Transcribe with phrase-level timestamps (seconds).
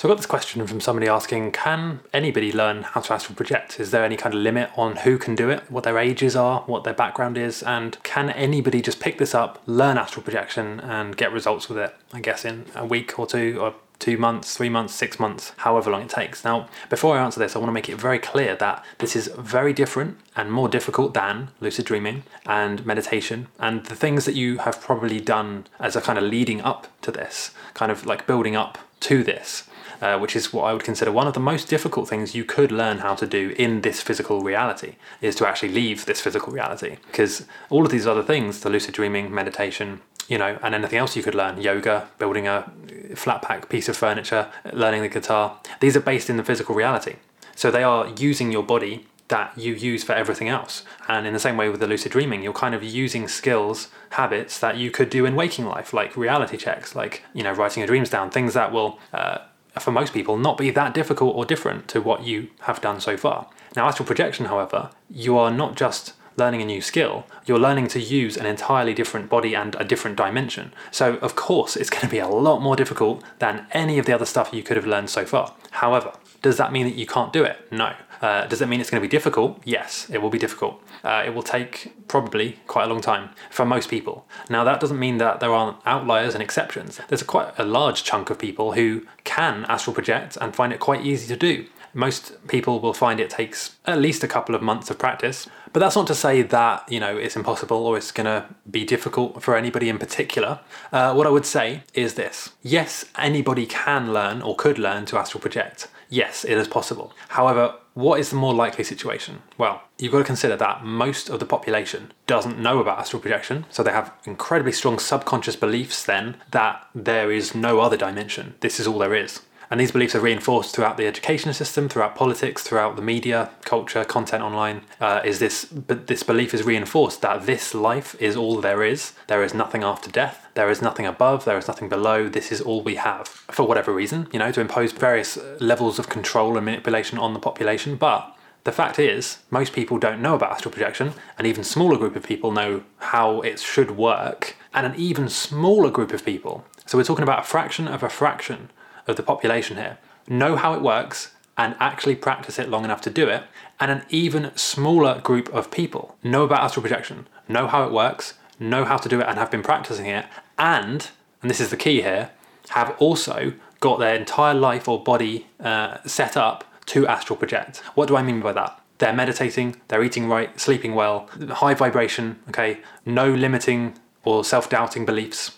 [0.00, 3.78] So I got this question from somebody asking, can anybody learn how to astral project?
[3.78, 6.60] Is there any kind of limit on who can do it, what their ages are,
[6.60, 11.18] what their background is, and can anybody just pick this up, learn astral projection and
[11.18, 14.70] get results with it, I guess in a week or two or two months, three
[14.70, 16.46] months, six months, however long it takes.
[16.46, 19.26] Now, before I answer this, I want to make it very clear that this is
[19.36, 24.56] very different and more difficult than lucid dreaming and meditation and the things that you
[24.58, 28.56] have probably done as a kind of leading up to this, kind of like building
[28.56, 29.64] up to this.
[30.00, 32.72] Uh, which is what I would consider one of the most difficult things you could
[32.72, 36.96] learn how to do in this physical reality, is to actually leave this physical reality.
[37.08, 41.16] Because all of these other things, the lucid dreaming, meditation, you know, and anything else
[41.16, 42.72] you could learn, yoga, building a
[43.14, 47.16] flat pack piece of furniture, learning the guitar, these are based in the physical reality.
[47.54, 50.84] So they are using your body that you use for everything else.
[51.08, 54.60] And in the same way with the lucid dreaming, you're kind of using skills, habits
[54.60, 57.88] that you could do in waking life, like reality checks, like, you know, writing your
[57.88, 59.38] dreams down, things that will uh,
[59.78, 63.16] for most people, not be that difficult or different to what you have done so
[63.16, 63.48] far.
[63.76, 67.14] Now, astral projection, however, you are not just learning a new skill,
[67.46, 70.72] you're learning to use an entirely different body and a different dimension.
[70.90, 74.14] So, of course, it's going to be a lot more difficult than any of the
[74.14, 75.54] other stuff you could have learned so far.
[75.82, 77.56] However, does that mean that you can't do it?
[77.70, 77.92] No.
[78.22, 79.60] Uh, does it mean it's going to be difficult?
[79.64, 80.82] Yes, it will be difficult.
[81.02, 84.26] Uh, it will take probably quite a long time for most people.
[84.48, 87.00] Now, that doesn't mean that there aren't outliers and exceptions.
[87.08, 90.80] There's a quite a large chunk of people who can astral project and find it
[90.80, 91.66] quite easy to do.
[91.92, 95.80] Most people will find it takes at least a couple of months of practice, but
[95.80, 99.42] that's not to say that you know it's impossible or it's going to be difficult
[99.42, 100.60] for anybody in particular.
[100.92, 105.18] Uh, what I would say is this: yes, anybody can learn or could learn to
[105.18, 105.88] astral project.
[106.08, 107.14] Yes, it is possible.
[107.28, 109.42] However, what is the more likely situation?
[109.58, 113.66] Well, you've got to consider that most of the population doesn't know about astral projection,
[113.70, 118.54] so they have incredibly strong subconscious beliefs then that there is no other dimension.
[118.60, 119.40] This is all there is.
[119.70, 124.04] And these beliefs are reinforced throughout the education system, throughout politics, throughout the media, culture,
[124.04, 124.82] content online.
[125.00, 129.12] Uh, is this but this belief is reinforced that this life is all there is.
[129.28, 130.48] There is nothing after death.
[130.54, 131.44] There is nothing above.
[131.44, 132.28] There is nothing below.
[132.28, 133.28] This is all we have.
[133.28, 137.38] For whatever reason, you know, to impose various levels of control and manipulation on the
[137.38, 137.94] population.
[137.94, 142.16] But the fact is, most people don't know about astral projection, an even smaller group
[142.16, 146.64] of people know how it should work, and an even smaller group of people.
[146.86, 148.70] So we're talking about a fraction of a fraction
[149.06, 153.10] of the population here know how it works and actually practice it long enough to
[153.10, 153.42] do it,
[153.78, 158.34] and an even smaller group of people know about astral projection, know how it works,
[158.58, 160.24] know how to do it, and have been practicing it,
[160.58, 161.08] and,
[161.42, 162.30] and this is the key here,
[162.70, 167.78] have also got their entire life or body uh, set up to astral project.
[167.94, 168.80] What do I mean by that?
[168.98, 175.04] They're meditating, they're eating right, sleeping well, high vibration, okay, no limiting or self doubting
[175.04, 175.56] beliefs,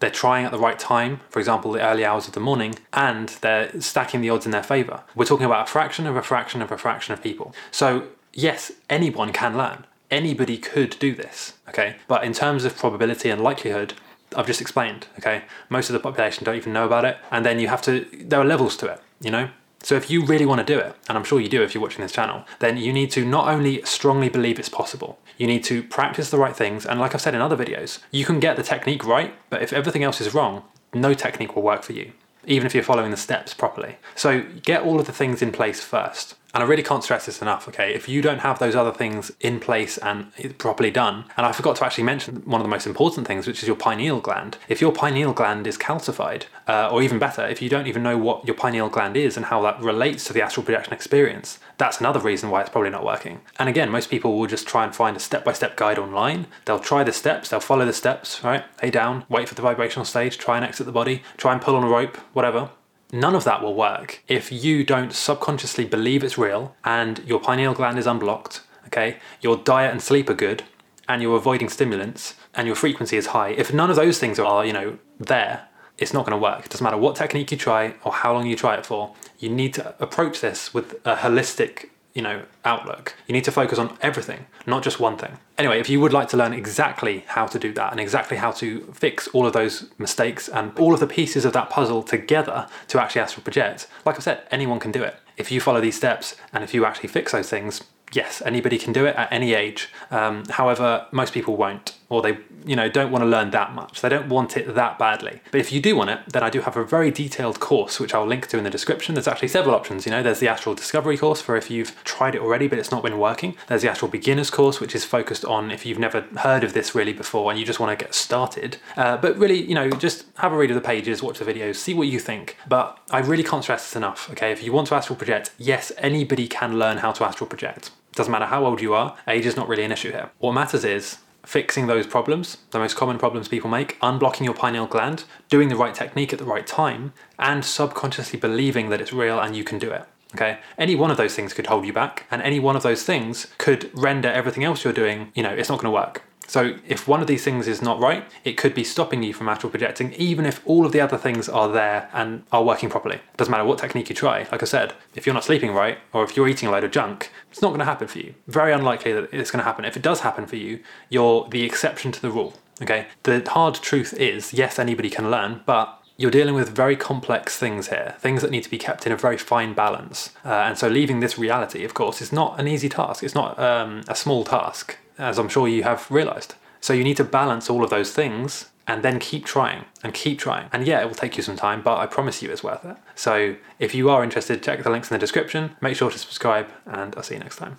[0.00, 3.28] they're trying at the right time, for example, the early hours of the morning, and
[3.40, 5.02] they're stacking the odds in their favor.
[5.14, 7.54] We're talking about a fraction of a fraction of a fraction of people.
[7.70, 9.86] So, yes, anyone can learn.
[10.10, 11.96] Anybody could do this, okay?
[12.08, 13.94] But in terms of probability and likelihood,
[14.34, 15.42] I've just explained, okay?
[15.68, 18.40] Most of the population don't even know about it, and then you have to, there
[18.40, 19.50] are levels to it, you know?
[19.82, 21.82] So if you really want to do it, and I'm sure you do if you're
[21.82, 25.64] watching this channel, then you need to not only strongly believe it's possible, you need
[25.64, 26.84] to practice the right things.
[26.84, 29.72] And like I've said in other videos, you can get the technique right, but if
[29.72, 32.12] everything else is wrong, no technique will work for you,
[32.44, 33.96] even if you're following the steps properly.
[34.14, 36.34] So get all of the things in place first.
[36.52, 37.94] And I really can't stress this enough, okay?
[37.94, 41.76] If you don't have those other things in place and properly done, and I forgot
[41.76, 44.58] to actually mention one of the most important things, which is your pineal gland.
[44.68, 48.18] If your pineal gland is calcified, uh, or even better, if you don't even know
[48.18, 52.00] what your pineal gland is and how that relates to the astral projection experience, that's
[52.00, 53.40] another reason why it's probably not working.
[53.58, 56.46] And again, most people will just try and find a step by step guide online.
[56.64, 58.64] They'll try the steps, they'll follow the steps, right?
[58.82, 61.76] Lay down, wait for the vibrational stage, try and exit the body, try and pull
[61.76, 62.70] on a rope, whatever.
[63.12, 67.74] None of that will work if you don't subconsciously believe it's real and your pineal
[67.74, 69.16] gland is unblocked, okay?
[69.40, 70.62] Your diet and sleep are good
[71.08, 73.48] and you're avoiding stimulants and your frequency is high.
[73.50, 75.66] If none of those things are, you know, there,
[75.98, 76.64] it's not going to work.
[76.64, 79.14] It doesn't matter what technique you try or how long you try it for.
[79.38, 83.14] You need to approach this with a holistic you know outlook.
[83.26, 85.38] You need to focus on everything not just one thing.
[85.58, 88.50] Anyway if you would like to learn exactly how to do that and exactly how
[88.52, 92.66] to fix all of those mistakes and all of the pieces of that puzzle together
[92.88, 95.16] to actually astral project like i said anyone can do it.
[95.36, 98.92] If you follow these steps and if you actually fix those things yes anybody can
[98.92, 99.88] do it at any age.
[100.10, 104.02] Um, however most people won't or they you know don't want to learn that much.
[104.02, 105.40] They don't want it that badly.
[105.50, 108.12] But if you do want it, then I do have a very detailed course which
[108.12, 109.14] I'll link to in the description.
[109.14, 110.04] There's actually several options.
[110.04, 112.90] You know, there's the Astral Discovery course for if you've tried it already but it's
[112.90, 113.56] not been working.
[113.68, 116.94] There's the Astral Beginners course which is focused on if you've never heard of this
[116.94, 118.76] really before and you just want to get started.
[118.96, 121.76] Uh, but really, you know, just have a read of the pages, watch the videos,
[121.76, 122.56] see what you think.
[122.68, 124.28] But I really can't stress this enough.
[124.32, 127.90] Okay, if you want to astral project, yes, anybody can learn how to astral project.
[128.12, 130.30] Doesn't matter how old you are, age is not really an issue here.
[130.38, 134.86] What matters is fixing those problems, the most common problems people make, unblocking your pineal
[134.86, 139.38] gland, doing the right technique at the right time, and subconsciously believing that it's real
[139.38, 140.04] and you can do it.
[140.34, 143.02] Okay, any one of those things could hold you back, and any one of those
[143.02, 146.22] things could render everything else you're doing, you know, it's not going to work.
[146.50, 149.48] So if one of these things is not right, it could be stopping you from
[149.48, 153.14] astral projecting, even if all of the other things are there and are working properly.
[153.14, 154.48] It Doesn't matter what technique you try.
[154.50, 156.90] Like I said, if you're not sleeping right, or if you're eating a load of
[156.90, 158.34] junk, it's not going to happen for you.
[158.48, 159.84] Very unlikely that it's going to happen.
[159.84, 162.54] If it does happen for you, you're the exception to the rule.
[162.82, 163.06] Okay.
[163.22, 167.90] The hard truth is, yes, anybody can learn, but you're dealing with very complex things
[167.90, 170.30] here, things that need to be kept in a very fine balance.
[170.44, 173.22] Uh, and so, leaving this reality, of course, is not an easy task.
[173.22, 176.54] It's not um, a small task as I'm sure you have realized.
[176.80, 180.38] So you need to balance all of those things and then keep trying and keep
[180.38, 180.68] trying.
[180.72, 182.96] And yeah, it will take you some time, but I promise you it's worth it.
[183.14, 186.68] So if you are interested, check the links in the description, make sure to subscribe,
[186.86, 187.76] and I'll see you next time.